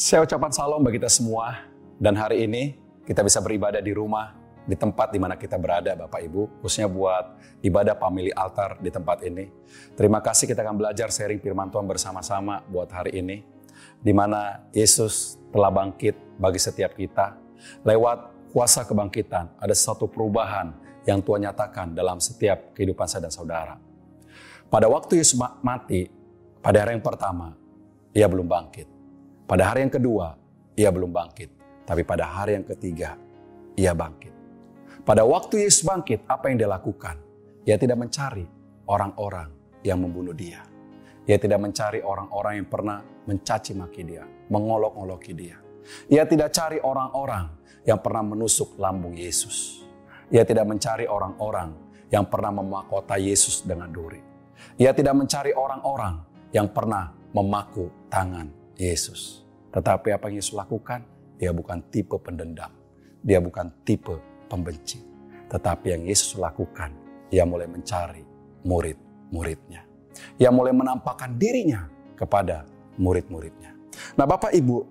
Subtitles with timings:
[0.00, 1.60] Saya ucapan salam bagi kita semua
[2.00, 2.72] dan hari ini
[3.04, 4.32] kita bisa beribadah di rumah
[4.64, 9.20] di tempat di mana kita berada Bapak Ibu, khususnya buat ibadah family altar di tempat
[9.28, 9.52] ini.
[9.92, 13.44] Terima kasih kita akan belajar sharing firman Tuhan bersama-sama buat hari ini,
[14.00, 17.36] di mana Yesus telah bangkit bagi setiap kita.
[17.84, 23.76] Lewat kuasa kebangkitan, ada satu perubahan yang Tuhan nyatakan dalam setiap kehidupan saya dan saudara.
[24.72, 26.08] Pada waktu Yesus mati,
[26.64, 27.52] pada hari yang pertama,
[28.16, 28.99] ia belum bangkit.
[29.50, 30.38] Pada hari yang kedua,
[30.78, 31.50] ia belum bangkit.
[31.82, 33.18] Tapi pada hari yang ketiga,
[33.74, 34.30] ia bangkit.
[35.02, 37.18] Pada waktu Yesus bangkit, apa yang dia lakukan?
[37.66, 38.46] Ia tidak mencari
[38.86, 39.50] orang-orang
[39.82, 40.62] yang membunuh dia.
[41.26, 44.22] Ia tidak mencari orang-orang yang pernah mencaci maki dia,
[44.54, 45.58] mengolok-oloki dia.
[46.06, 47.50] Ia tidak cari orang-orang
[47.82, 49.82] yang pernah menusuk lambung Yesus.
[50.30, 51.74] Ia tidak mencari orang-orang
[52.06, 54.22] yang pernah memakota Yesus dengan duri.
[54.78, 56.22] Ia tidak mencari orang-orang
[56.54, 59.44] yang pernah memaku tangan Yesus.
[59.70, 61.06] Tetapi apa yang Yesus lakukan?
[61.38, 62.70] Dia bukan tipe pendendam.
[63.22, 64.18] Dia bukan tipe
[64.50, 65.00] pembenci.
[65.50, 66.94] Tetapi yang Yesus lakukan,
[67.30, 68.22] ia mulai mencari
[68.66, 69.86] murid-muridnya.
[70.36, 71.86] Ia mulai menampakkan dirinya
[72.18, 72.66] kepada
[72.98, 73.72] murid-muridnya.
[74.18, 74.84] Nah Bapak Ibu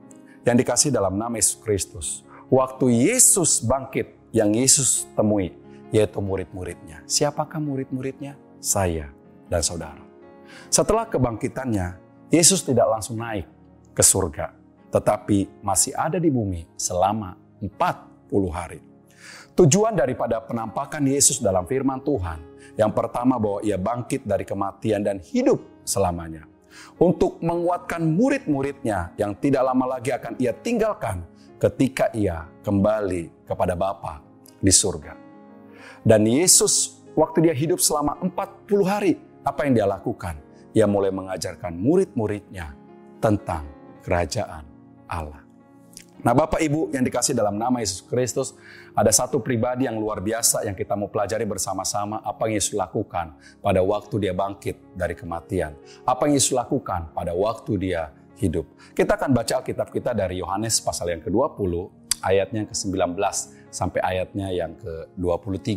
[0.48, 2.08] yang dikasih dalam nama Yesus Kristus,
[2.50, 5.54] waktu Yesus bangkit, yang Yesus temui,
[5.90, 7.02] yaitu murid-muridnya.
[7.10, 8.38] Siapakah murid-muridnya?
[8.62, 9.10] Saya
[9.50, 10.02] dan saudara.
[10.70, 11.98] Setelah kebangkitannya,
[12.30, 13.50] Yesus tidak langsung naik
[13.94, 14.54] ke surga,
[14.90, 18.82] tetapi masih ada di bumi selama 40 hari.
[19.54, 22.40] Tujuan daripada penampakan Yesus dalam firman Tuhan,
[22.80, 26.48] yang pertama bahwa ia bangkit dari kematian dan hidup selamanya.
[26.96, 31.26] Untuk menguatkan murid-muridnya yang tidak lama lagi akan ia tinggalkan
[31.60, 34.24] ketika ia kembali kepada Bapa
[34.64, 35.18] di surga.
[36.06, 40.40] Dan Yesus waktu dia hidup selama 40 hari, apa yang dia lakukan?
[40.72, 42.78] Ia mulai mengajarkan murid-muridnya
[43.20, 43.68] tentang
[44.06, 44.69] kerajaan
[45.10, 45.50] Allah.
[46.20, 48.52] Nah Bapak Ibu yang dikasih dalam nama Yesus Kristus,
[48.92, 53.40] ada satu pribadi yang luar biasa yang kita mau pelajari bersama-sama apa yang Yesus lakukan
[53.64, 55.80] pada waktu dia bangkit dari kematian.
[56.04, 58.68] Apa yang Yesus lakukan pada waktu dia hidup.
[58.92, 61.72] Kita akan baca Alkitab kita dari Yohanes pasal yang ke-20,
[62.20, 63.16] ayatnya yang ke-19
[63.72, 65.72] sampai ayatnya yang ke-23.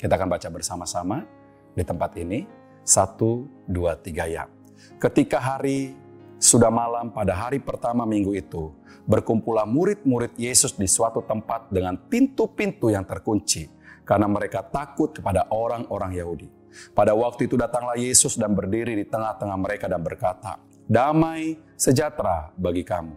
[0.00, 1.28] Kita akan baca bersama-sama
[1.76, 2.48] di tempat ini.
[2.80, 4.48] Satu, dua, tiga ya.
[4.96, 5.99] Ketika hari
[6.40, 8.72] sudah malam pada hari pertama minggu itu,
[9.04, 13.68] berkumpullah murid-murid Yesus di suatu tempat dengan pintu-pintu yang terkunci,
[14.08, 16.48] karena mereka takut kepada orang-orang Yahudi.
[16.96, 20.56] Pada waktu itu datanglah Yesus dan berdiri di tengah-tengah mereka dan berkata,
[20.88, 23.14] Damai sejahtera bagi kamu.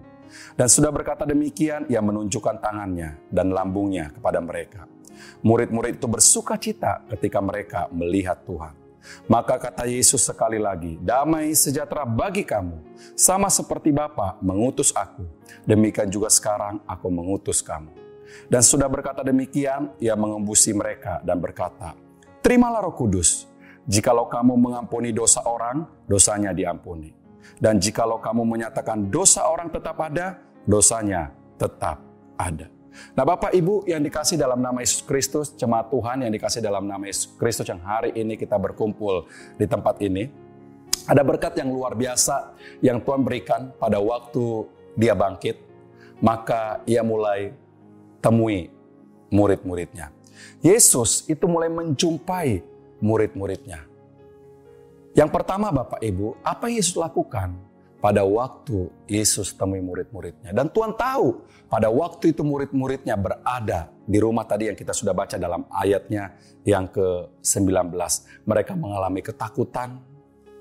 [0.59, 4.83] Dan sudah berkata demikian, ia menunjukkan tangannya dan lambungnya kepada mereka.
[5.47, 8.82] Murid-murid itu bersuka cita ketika mereka melihat Tuhan.
[9.27, 12.79] Maka kata Yesus sekali lagi, damai sejahtera bagi kamu.
[13.13, 15.27] Sama seperti Bapa mengutus aku,
[15.67, 17.91] demikian juga sekarang aku mengutus kamu.
[18.49, 21.93] Dan sudah berkata demikian, ia mengembusi mereka dan berkata,
[22.43, 23.47] Terimalah roh kudus,
[23.85, 27.13] jikalau kamu mengampuni dosa orang, dosanya diampuni.
[27.59, 32.01] Dan jikalau kamu menyatakan dosa orang tetap ada, dosanya tetap
[32.35, 32.72] ada.
[33.13, 37.03] Nah Bapak Ibu yang dikasih dalam nama Yesus Kristus, jemaat Tuhan yang dikasih dalam nama
[37.05, 39.25] Yesus Kristus yang hari ini kita berkumpul
[39.57, 40.29] di tempat ini.
[41.03, 44.63] Ada berkat yang luar biasa yang Tuhan berikan pada waktu
[44.95, 45.59] dia bangkit,
[46.23, 47.51] maka ia mulai
[48.23, 48.71] temui
[49.33, 50.13] murid-muridnya.
[50.63, 52.63] Yesus itu mulai menjumpai
[53.03, 53.83] murid-muridnya.
[55.13, 57.72] Yang pertama Bapak Ibu, apa yang Yesus lakukan?
[58.03, 60.51] Pada waktu Yesus temui murid-muridnya.
[60.51, 65.39] Dan Tuhan tahu pada waktu itu murid-muridnya berada di rumah tadi yang kita sudah baca
[65.39, 66.35] dalam ayatnya
[66.67, 67.95] yang ke-19.
[68.43, 70.03] Mereka mengalami ketakutan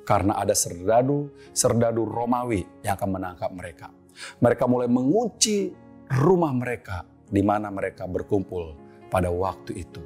[0.06, 3.90] karena ada serdadu-serdadu Romawi yang akan menangkap mereka.
[4.38, 5.74] Mereka mulai mengunci
[6.22, 8.78] rumah mereka di mana mereka berkumpul
[9.10, 9.98] pada waktu itu.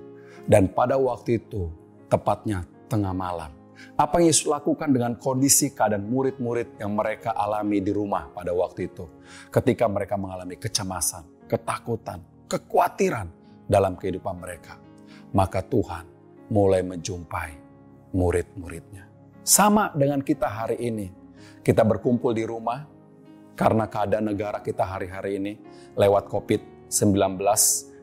[0.49, 1.69] Dan pada waktu itu
[2.09, 3.56] tepatnya tengah malam
[3.97, 8.93] apa yang Yesus lakukan dengan kondisi keadaan murid-murid yang mereka alami di rumah pada waktu
[8.93, 9.05] itu.
[9.49, 13.29] Ketika mereka mengalami kecemasan, ketakutan, kekhawatiran
[13.67, 14.79] dalam kehidupan mereka.
[15.35, 16.05] Maka Tuhan
[16.51, 17.51] mulai menjumpai
[18.15, 19.05] murid-muridnya.
[19.43, 21.09] Sama dengan kita hari ini.
[21.63, 22.87] Kita berkumpul di rumah
[23.59, 25.53] karena keadaan negara kita hari-hari ini
[25.99, 27.43] lewat COVID-19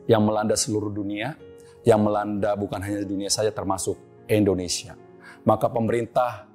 [0.04, 1.32] yang melanda seluruh dunia,
[1.80, 3.96] yang melanda bukan hanya dunia saja termasuk
[4.28, 4.96] Indonesia
[5.44, 6.48] maka pemerintah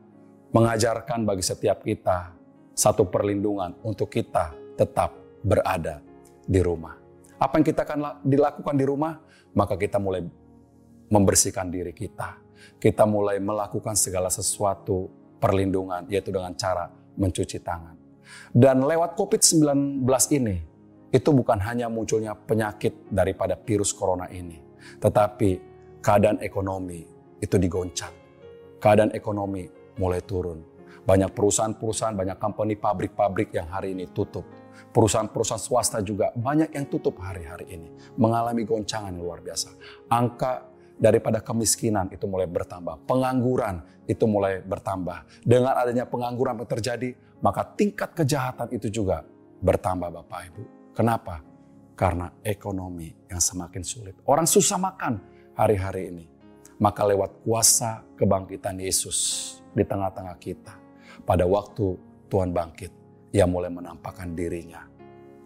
[0.50, 2.34] mengajarkan bagi setiap kita
[2.74, 5.14] satu perlindungan untuk kita tetap
[5.46, 6.02] berada
[6.44, 6.98] di rumah.
[7.40, 9.14] Apa yang kita akan dilakukan di rumah?
[9.54, 10.26] Maka kita mulai
[11.10, 12.42] membersihkan diri kita.
[12.76, 15.08] Kita mulai melakukan segala sesuatu
[15.40, 17.96] perlindungan, yaitu dengan cara mencuci tangan.
[18.52, 20.04] Dan lewat COVID-19
[20.36, 20.58] ini,
[21.10, 24.60] itu bukan hanya munculnya penyakit daripada virus corona ini,
[25.02, 25.50] tetapi
[26.04, 27.02] keadaan ekonomi
[27.42, 28.14] itu digoncang.
[28.80, 29.68] Keadaan ekonomi
[30.00, 30.64] mulai turun.
[31.04, 34.48] Banyak perusahaan-perusahaan, banyak company, pabrik-pabrik yang hari ini tutup.
[34.90, 37.90] Perusahaan-perusahaan swasta juga banyak yang tutup hari-hari ini.
[38.16, 39.76] Mengalami goncangan yang luar biasa.
[40.08, 43.04] Angka daripada kemiskinan itu mulai bertambah.
[43.04, 45.44] Pengangguran itu mulai bertambah.
[45.44, 47.10] Dengan adanya pengangguran yang terjadi,
[47.44, 49.24] maka tingkat kejahatan itu juga
[49.60, 50.64] bertambah Bapak Ibu.
[50.96, 51.44] Kenapa?
[51.96, 54.16] Karena ekonomi yang semakin sulit.
[54.24, 55.20] Orang susah makan
[55.56, 56.39] hari-hari ini.
[56.80, 59.18] Maka lewat kuasa kebangkitan Yesus
[59.76, 60.74] di tengah-tengah kita.
[61.28, 62.00] Pada waktu
[62.32, 62.92] Tuhan bangkit,
[63.36, 64.88] ia mulai menampakkan dirinya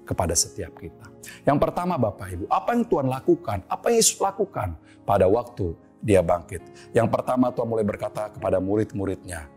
[0.06, 1.10] kepada setiap kita.
[1.48, 3.60] Yang pertama Bapak Ibu, apa yang Tuhan lakukan?
[3.66, 4.78] Apa yang Yesus lakukan
[5.08, 6.62] pada waktu dia bangkit?
[6.94, 9.48] Yang pertama Tuhan mulai berkata kepada murid-muridnya,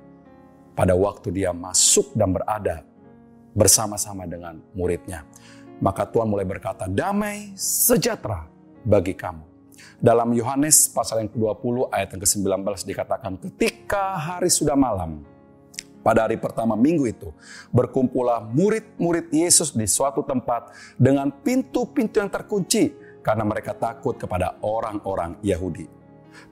[0.72, 2.86] pada waktu dia masuk dan berada
[3.56, 5.24] bersama-sama dengan muridnya.
[5.80, 8.48] Maka Tuhan mulai berkata, damai sejahtera
[8.84, 9.55] bagi kamu.
[9.98, 15.24] Dalam Yohanes pasal yang ke-20 ayat yang ke-19 dikatakan, ketika hari sudah malam,
[16.06, 17.34] pada hari pertama minggu itu,
[17.74, 22.94] berkumpullah murid-murid Yesus di suatu tempat dengan pintu-pintu yang terkunci
[23.26, 25.90] karena mereka takut kepada orang-orang Yahudi.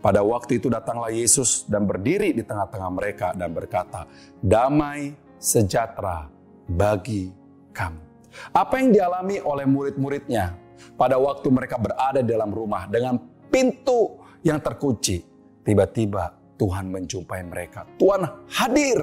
[0.03, 4.11] Pada waktu itu datanglah Yesus dan berdiri di tengah-tengah mereka dan berkata,
[4.43, 6.27] "Damai sejahtera
[6.67, 7.31] bagi
[7.71, 8.03] kamu."
[8.51, 10.64] Apa yang dialami oleh murid-muridnya
[10.95, 13.19] pada waktu mereka berada dalam rumah dengan
[13.51, 15.23] pintu yang terkunci,
[15.65, 17.83] tiba-tiba Tuhan menjumpai mereka.
[17.99, 19.01] Tuhan hadir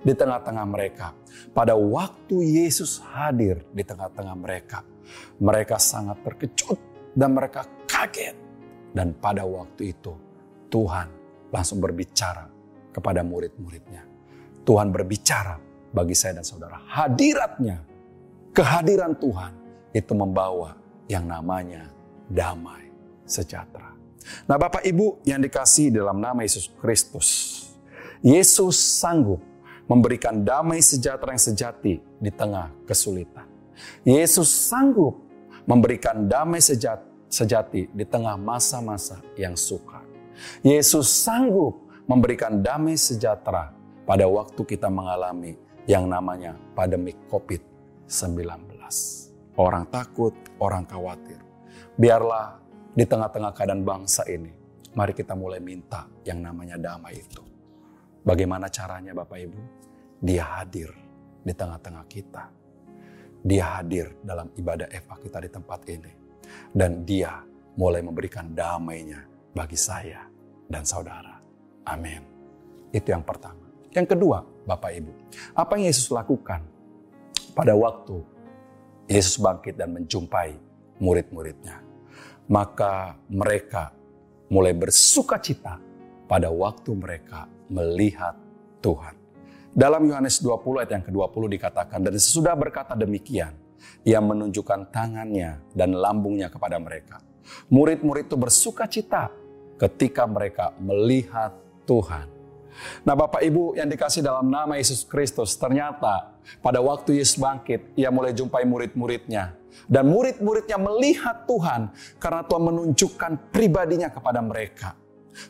[0.00, 1.12] di tengah-tengah mereka.
[1.52, 4.80] Pada waktu Yesus hadir di tengah-tengah mereka,
[5.36, 6.80] mereka sangat terkejut
[7.12, 8.36] dan mereka kaget.
[8.94, 10.14] Dan pada waktu itu
[10.70, 11.08] Tuhan
[11.50, 12.46] langsung berbicara
[12.94, 14.06] kepada murid-muridnya.
[14.64, 15.60] Tuhan berbicara
[15.92, 16.78] bagi saya dan saudara.
[16.88, 17.84] Hadiratnya,
[18.54, 19.52] kehadiran Tuhan
[19.92, 20.74] itu membawa
[21.10, 21.90] yang namanya
[22.28, 22.88] damai
[23.28, 23.92] sejahtera.
[24.48, 27.28] Nah Bapak Ibu yang dikasih dalam nama Yesus Kristus.
[28.24, 29.40] Yesus sanggup
[29.84, 33.44] memberikan damai sejahtera yang sejati di tengah kesulitan.
[34.00, 35.20] Yesus sanggup
[35.68, 36.64] memberikan damai
[37.28, 40.04] sejati di tengah masa-masa yang sukar.
[40.64, 43.76] Yesus sanggup memberikan damai sejahtera
[44.08, 48.72] pada waktu kita mengalami yang namanya pandemi COVID-19.
[49.54, 51.38] Orang takut, orang khawatir.
[51.94, 52.58] Biarlah
[52.90, 54.50] di tengah-tengah keadaan bangsa ini,
[54.98, 57.42] mari kita mulai minta yang namanya damai itu.
[58.26, 59.60] Bagaimana caranya Bapak Ibu?
[60.24, 60.90] Dia hadir
[61.44, 62.44] di tengah-tengah kita.
[63.44, 66.12] Dia hadir dalam ibadah Eva kita di tempat ini.
[66.72, 67.44] Dan dia
[67.76, 69.22] mulai memberikan damainya
[69.52, 70.24] bagi saya
[70.66, 71.38] dan saudara.
[71.86, 72.24] Amin.
[72.90, 73.68] Itu yang pertama.
[73.94, 75.12] Yang kedua, Bapak Ibu.
[75.54, 76.64] Apa yang Yesus lakukan
[77.54, 78.33] pada waktu
[79.06, 80.56] Yesus bangkit dan menjumpai
[81.00, 81.84] murid-muridnya?
[82.48, 83.92] maka mereka
[84.52, 85.80] mulai bersuka cita
[86.28, 88.36] pada waktu mereka melihat
[88.84, 89.16] Tuhan.
[89.74, 93.58] Dalam Yohanes 20 ayat yang ke-20 dikatakan, dan sesudah berkata demikian,
[94.06, 97.18] ia menunjukkan tangannya dan lambungnya kepada mereka.
[97.68, 99.28] Murid-murid itu bersuka cita
[99.80, 101.52] ketika mereka melihat
[101.84, 102.33] Tuhan.
[103.06, 108.10] Nah Bapak Ibu yang dikasih dalam nama Yesus Kristus, ternyata pada waktu Yesus bangkit, ia
[108.10, 111.90] mulai jumpai murid-muridnya dan murid-muridnya melihat Tuhan
[112.22, 114.96] karena Tuhan menunjukkan pribadinya kepada mereka.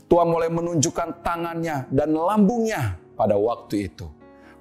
[0.09, 4.09] Tuhan mulai menunjukkan tangannya dan lambungnya pada waktu itu.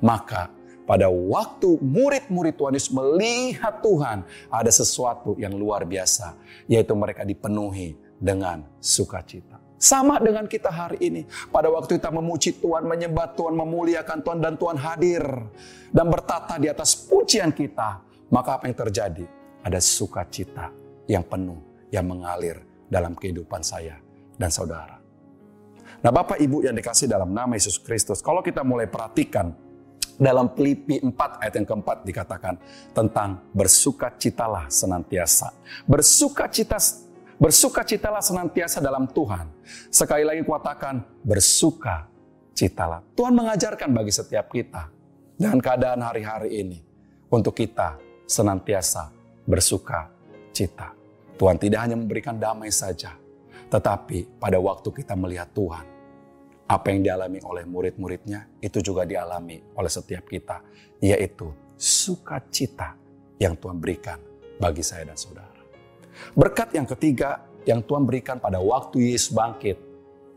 [0.04, 0.52] Maka
[0.84, 6.36] pada waktu murid-murid Tuhan Yesus melihat Tuhan ada sesuatu yang luar biasa.
[6.68, 9.63] Yaitu mereka dipenuhi dengan sukacita.
[9.84, 11.28] Sama dengan kita hari ini.
[11.52, 15.28] Pada waktu kita memuji Tuhan, menyembah Tuhan, memuliakan Tuhan dan Tuhan hadir.
[15.92, 18.00] Dan bertata di atas pujian kita.
[18.32, 19.44] Maka apa yang terjadi?
[19.64, 20.70] ada sukacita
[21.08, 22.60] yang penuh yang mengalir
[22.92, 23.98] dalam kehidupan saya
[24.36, 25.00] dan saudara.
[26.04, 29.56] Nah, Bapak Ibu yang dikasih dalam nama Yesus Kristus, kalau kita mulai perhatikan
[30.20, 32.56] dalam Filipi 4 ayat yang keempat dikatakan
[32.92, 35.56] tentang bersukacitalah senantiasa.
[35.88, 36.78] Bersukacita
[37.44, 39.52] bersukacitalah senantiasa dalam Tuhan.
[39.92, 43.04] Sekali lagi kuatakan bersukacitalah.
[43.20, 44.88] Tuhan mengajarkan bagi setiap kita
[45.36, 46.80] dan keadaan hari-hari ini
[47.28, 49.12] untuk kita senantiasa
[49.44, 50.08] bersuka
[50.56, 50.96] cita.
[51.36, 53.12] Tuhan tidak hanya memberikan damai saja,
[53.68, 55.84] tetapi pada waktu kita melihat Tuhan,
[56.64, 60.64] apa yang dialami oleh murid-muridnya itu juga dialami oleh setiap kita,
[61.04, 62.96] yaitu sukacita
[63.36, 64.22] yang Tuhan berikan
[64.56, 65.53] bagi saya dan saudara.
[66.34, 69.78] Berkat yang ketiga yang Tuhan berikan pada waktu Yesus bangkit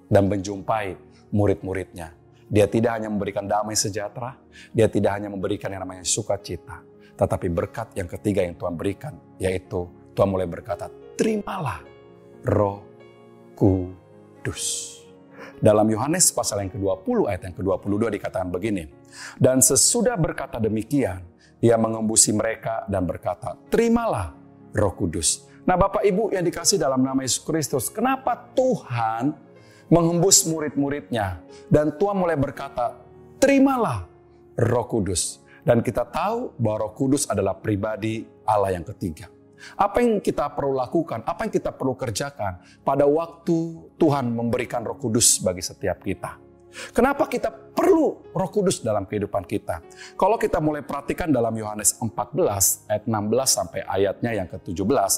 [0.07, 0.95] dan menjumpai
[1.35, 2.15] murid-muridnya,
[2.47, 4.39] Dia tidak hanya memberikan damai sejahtera,
[4.71, 6.79] dia tidak hanya memberikan yang namanya sukacita,
[7.19, 10.87] tetapi berkat yang ketiga yang Tuhan berikan, yaitu Tuhan mulai berkata,
[11.19, 11.83] terimalah
[12.47, 12.87] roh
[13.59, 14.95] kudus.
[15.59, 18.85] Dalam Yohanes pasal yang ke-20 ayat yang ke-22 dikatakan begini.
[19.41, 21.25] Dan sesudah berkata demikian,
[21.59, 24.37] ia mengembusi mereka dan berkata, terimalah
[24.71, 25.49] roh kudus.
[25.67, 29.35] Nah Bapak Ibu yang dikasih dalam nama Yesus Kristus, kenapa Tuhan
[29.91, 31.43] menghembus murid-muridnya.
[31.67, 32.95] Dan Tuhan mulai berkata,
[33.43, 34.07] terimalah
[34.59, 35.43] roh kudus.
[35.67, 39.27] Dan kita tahu bahwa roh kudus adalah pribadi Allah yang ketiga.
[39.75, 44.95] Apa yang kita perlu lakukan, apa yang kita perlu kerjakan pada waktu Tuhan memberikan roh
[44.95, 46.46] kudus bagi setiap kita.
[46.93, 49.81] Kenapa kita perlu roh kudus dalam kehidupan kita?
[50.19, 53.17] Kalau kita mulai perhatikan dalam Yohanes 14 ayat 16
[53.49, 55.13] sampai ayatnya yang ke-17,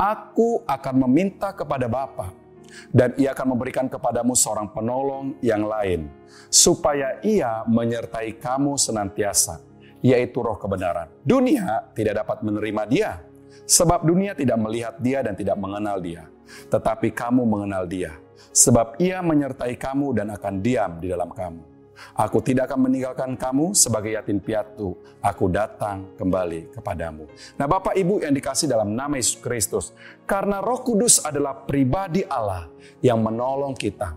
[0.00, 2.32] Aku akan meminta kepada Bapa
[2.88, 6.08] dan ia akan memberikan kepadamu seorang penolong yang lain,
[6.48, 9.60] supaya ia menyertai kamu senantiasa,
[10.00, 11.10] yaitu roh kebenaran.
[11.20, 13.10] Dunia tidak dapat menerima dia,
[13.66, 16.24] sebab dunia tidak melihat dia dan tidak mengenal dia.
[16.70, 18.16] Tetapi kamu mengenal dia,
[18.50, 21.70] sebab ia menyertai kamu dan akan diam di dalam kamu.
[22.16, 24.96] Aku tidak akan meninggalkan kamu sebagai yatim piatu.
[25.20, 27.28] Aku datang kembali kepadamu.
[27.60, 29.92] Nah Bapak Ibu yang dikasih dalam nama Yesus Kristus.
[30.24, 32.72] Karena roh kudus adalah pribadi Allah
[33.04, 34.16] yang menolong kita.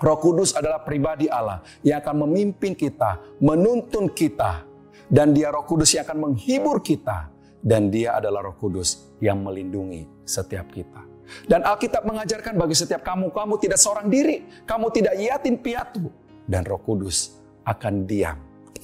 [0.00, 4.64] Roh kudus adalah pribadi Allah yang akan memimpin kita, menuntun kita.
[5.10, 7.28] Dan dia roh kudus yang akan menghibur kita.
[7.60, 11.04] Dan dia adalah roh kudus yang melindungi setiap kita.
[11.46, 14.44] Dan Alkitab mengajarkan bagi setiap kamu, kamu tidak seorang diri.
[14.66, 16.10] Kamu tidak yatim piatu
[16.50, 18.38] dan Roh Kudus akan diam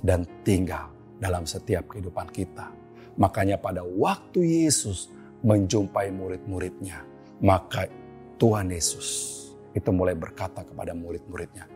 [0.07, 0.87] dan tinggal
[1.19, 2.71] dalam setiap kehidupan kita.
[3.19, 5.11] Makanya pada waktu Yesus
[5.43, 7.03] menjumpai murid-muridnya,
[7.43, 7.89] maka
[8.37, 9.35] Tuhan Yesus
[9.73, 11.67] itu mulai berkata kepada murid-muridnya,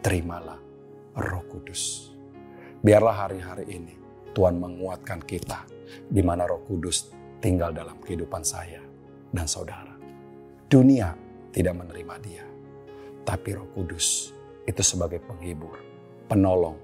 [0.00, 0.58] terimalah
[1.16, 2.12] Roh Kudus.
[2.80, 3.94] Biarlah hari-hari ini
[4.36, 5.64] Tuhan menguatkan kita
[6.08, 8.80] di mana Roh Kudus tinggal dalam kehidupan saya
[9.32, 9.95] dan saudara.
[10.66, 11.14] Dunia
[11.54, 12.42] tidak menerima dia,
[13.22, 14.34] tapi Roh Kudus
[14.66, 15.78] itu sebagai penghibur,
[16.26, 16.74] penolong,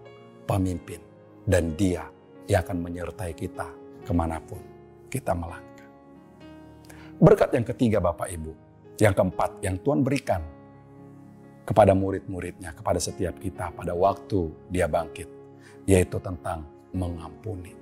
[0.46, 1.02] pemimpin,
[1.42, 2.06] dan dia
[2.46, 3.66] yang akan menyertai kita
[4.06, 4.62] ke mana pun
[5.10, 5.90] kita melangkah.
[7.18, 8.54] Berkat yang ketiga Bapak Ibu,
[9.02, 10.46] yang keempat yang Tuhan berikan
[11.66, 15.26] kepada murid-muridnya, kepada setiap kita pada waktu dia bangkit,
[15.90, 16.62] yaitu tentang
[16.94, 17.81] mengampuni.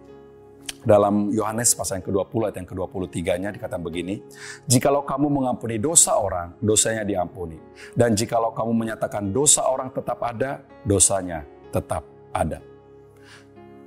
[0.80, 4.24] Dalam Yohanes pasal yang ke-20 ayat yang ke-23-nya dikatakan begini,
[4.64, 7.60] Jikalau kamu mengampuni dosa orang, dosanya diampuni.
[7.92, 12.64] Dan jikalau kamu menyatakan dosa orang tetap ada, dosanya tetap ada.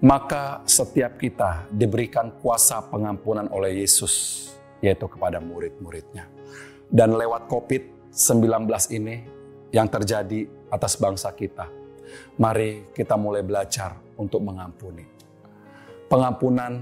[0.06, 4.46] Maka setiap kita diberikan kuasa pengampunan oleh Yesus,
[4.78, 6.30] yaitu kepada murid-muridnya.
[6.86, 9.26] Dan lewat COVID-19 ini
[9.74, 11.66] yang terjadi atas bangsa kita,
[12.38, 15.13] mari kita mulai belajar untuk mengampuni
[16.14, 16.78] pengampunan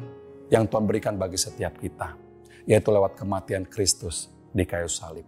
[0.52, 2.20] yang Tuhan berikan bagi setiap kita,
[2.68, 5.24] yaitu lewat kematian Kristus di kayu salib.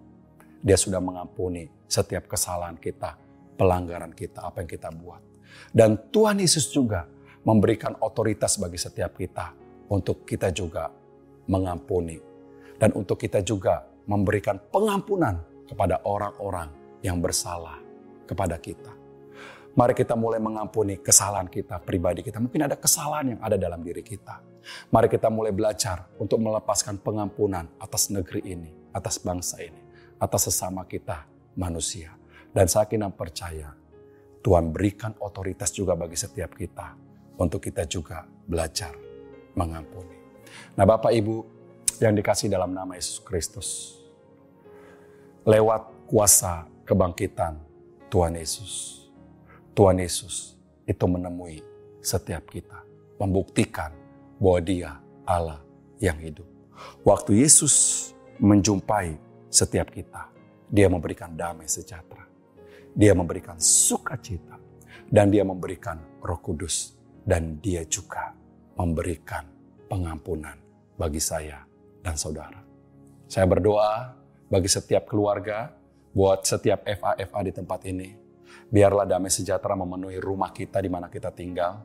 [0.60, 3.15] Dia sudah mengampuni setiap kesalahan kita,
[3.55, 5.24] pelanggaran kita, apa yang kita buat.
[5.72, 7.07] Dan Tuhan Yesus juga
[7.48, 9.55] memberikan otoritas bagi setiap kita
[9.88, 10.91] untuk kita juga
[11.48, 12.19] mengampuni.
[12.75, 16.67] Dan untuk kita juga memberikan pengampunan kepada orang-orang
[17.00, 17.79] yang bersalah
[18.27, 19.02] kepada kita.
[19.74, 22.38] Mari kita mulai mengampuni kesalahan kita, pribadi kita.
[22.38, 24.38] Mungkin ada kesalahan yang ada dalam diri kita.
[24.94, 29.82] Mari kita mulai belajar untuk melepaskan pengampunan atas negeri ini, atas bangsa ini,
[30.22, 31.25] atas sesama kita
[31.58, 32.13] manusia.
[32.53, 33.74] Dan saya kira percaya
[34.46, 36.94] Tuhan berikan otoritas juga bagi setiap kita
[37.42, 38.94] untuk kita juga belajar
[39.58, 40.22] mengampuni.
[40.77, 41.36] Nah Bapak Ibu
[41.98, 43.98] yang dikasih dalam nama Yesus Kristus.
[45.50, 47.58] Lewat kuasa kebangkitan
[48.13, 49.02] Tuhan Yesus
[49.74, 50.53] Tuhan Yesus
[50.86, 51.65] itu menemui
[51.98, 52.86] setiap kita.
[53.18, 53.89] Membuktikan
[54.38, 54.92] bahwa dia
[55.25, 55.62] Allah
[55.98, 56.46] yang hidup.
[57.01, 59.18] Waktu Yesus menjumpai
[59.50, 60.30] setiap kita,
[60.70, 62.25] dia memberikan damai sejahtera.
[62.94, 64.62] Dia memberikan sukacita.
[65.10, 66.94] Dan dia memberikan roh kudus.
[67.25, 68.34] Dan dia juga
[68.77, 69.46] memberikan
[69.89, 70.58] pengampunan
[70.98, 71.65] bagi saya
[72.06, 72.62] dan saudara.
[73.25, 74.13] Saya berdoa
[74.50, 75.74] bagi setiap keluarga,
[76.13, 78.23] buat setiap FA-FA di tempat ini,
[78.74, 81.83] Biarlah damai sejahtera memenuhi rumah kita di mana kita tinggal.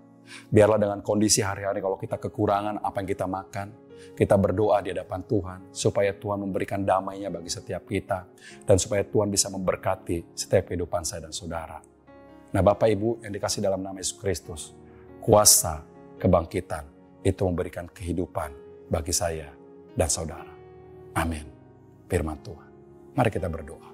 [0.48, 3.68] Biarlah dengan kondisi hari-hari kalau kita kekurangan apa yang kita makan,
[4.14, 8.28] kita berdoa di hadapan Tuhan supaya Tuhan memberikan damainya bagi setiap kita
[8.64, 11.80] dan supaya Tuhan bisa memberkati setiap kehidupan saya dan saudara.
[12.48, 14.72] Nah Bapak Ibu yang dikasih dalam nama Yesus Kristus,
[15.20, 15.84] kuasa
[16.16, 16.84] kebangkitan
[17.25, 18.52] itu memberikan kehidupan
[18.88, 19.52] bagi saya
[19.92, 20.52] dan saudara.
[21.18, 21.44] Amin.
[22.08, 22.68] Firman Tuhan.
[23.12, 23.88] Mari kita berdoa.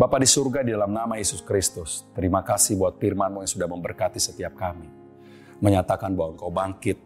[0.00, 4.16] Bapa di surga di dalam nama Yesus Kristus, terima kasih buat firman-Mu yang sudah memberkati
[4.16, 4.88] setiap kami.
[5.60, 6.96] Menyatakan bahwa Engkau bangkit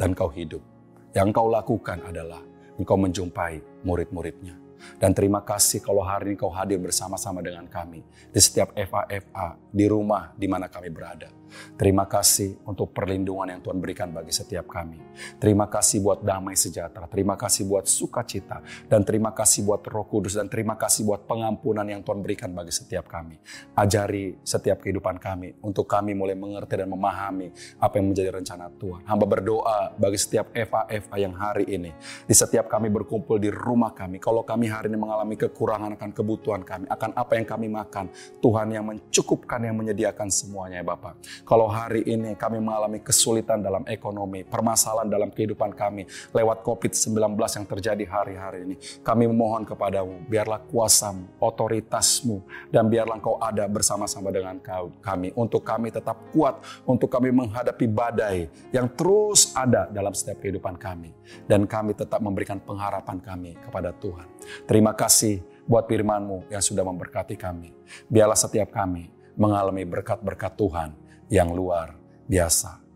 [0.00, 0.64] dan Engkau hidup.
[1.12, 2.40] Yang Engkau lakukan adalah
[2.80, 4.56] Engkau menjumpai murid-muridnya.
[4.96, 8.00] Dan terima kasih kalau hari ini Kau hadir bersama-sama dengan kami
[8.32, 11.28] di setiap FA-FA, di rumah di mana kami berada.
[11.76, 14.98] Terima kasih untuk perlindungan yang Tuhan berikan bagi setiap kami.
[15.36, 20.40] Terima kasih buat damai sejahtera, terima kasih buat sukacita, dan terima kasih buat roh kudus,
[20.40, 23.36] dan terima kasih buat pengampunan yang Tuhan berikan bagi setiap kami.
[23.76, 29.04] Ajari setiap kehidupan kami, untuk kami mulai mengerti dan memahami apa yang menjadi rencana Tuhan.
[29.04, 31.92] Hamba berdoa bagi setiap Eva-Eva yang hari ini,
[32.24, 36.62] di setiap kami berkumpul di rumah kami, kalau kami hari ini mengalami kekurangan akan kebutuhan
[36.64, 38.08] kami, akan apa yang kami makan,
[38.40, 41.18] Tuhan yang mencukupkan, yang menyediakan semuanya ya Bapak.
[41.44, 47.66] Kalau hari ini kami mengalami kesulitan dalam ekonomi, permasalahan dalam kehidupan kami, lewat COVID-19 yang
[47.66, 52.42] terjadi hari-hari ini, kami memohon kepadamu, biarlah kuasamu, otoritasmu,
[52.72, 54.58] dan biarlah engkau ada bersama-sama dengan
[55.02, 60.78] kami, untuk kami tetap kuat, untuk kami menghadapi badai yang terus ada dalam setiap kehidupan
[60.80, 61.14] kami.
[61.44, 64.24] Dan kami tetap memberikan pengharapan kami kepada Tuhan.
[64.64, 67.76] Terima kasih buat firman-Mu yang sudah memberkati kami.
[68.08, 71.96] Biarlah setiap kami mengalami berkat-berkat Tuhan yang luar
[72.28, 72.88] biasa.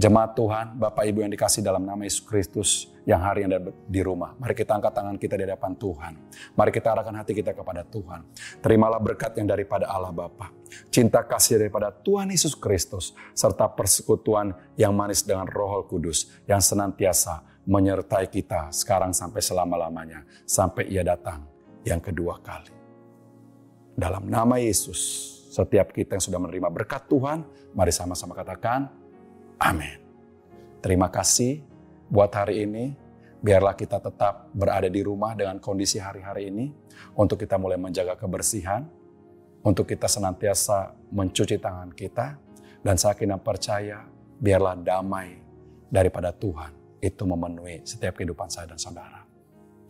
[0.00, 4.00] Jemaat Tuhan, Bapak Ibu yang dikasih dalam nama Yesus Kristus yang hari ini ada di
[4.00, 4.32] rumah.
[4.40, 6.12] Mari kita angkat tangan kita di hadapan Tuhan.
[6.56, 8.24] Mari kita arahkan hati kita kepada Tuhan.
[8.64, 10.48] Terimalah berkat yang daripada Allah Bapa,
[10.88, 17.44] cinta kasih daripada Tuhan Yesus Kristus, serta persekutuan yang manis dengan Roh Kudus yang senantiasa
[17.68, 21.44] menyertai kita sekarang sampai selama-lamanya, sampai ia datang
[21.84, 22.72] yang kedua kali.
[24.00, 27.42] Dalam nama Yesus, setiap kita yang sudah menerima berkat Tuhan,
[27.74, 28.86] mari sama-sama katakan,
[29.58, 29.98] amin.
[30.78, 31.66] Terima kasih
[32.06, 32.94] buat hari ini.
[33.42, 36.70] Biarlah kita tetap berada di rumah dengan kondisi hari-hari ini.
[37.18, 38.86] Untuk kita mulai menjaga kebersihan.
[39.66, 42.38] Untuk kita senantiasa mencuci tangan kita.
[42.80, 44.06] Dan saya percaya,
[44.38, 45.34] biarlah damai
[45.90, 47.02] daripada Tuhan.
[47.02, 49.26] Itu memenuhi setiap kehidupan saya dan saudara.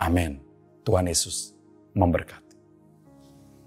[0.00, 0.40] Amin.
[0.88, 1.52] Tuhan Yesus
[1.92, 2.49] memberkati.